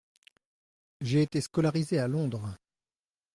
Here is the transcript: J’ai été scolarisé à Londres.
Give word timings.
J’ai 1.01 1.21
été 1.21 1.41
scolarisé 1.41 1.99
à 1.99 2.07
Londres. 2.07 2.57